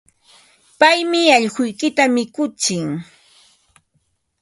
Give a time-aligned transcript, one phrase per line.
[0.79, 2.85] Paymi allquykita mikutsin.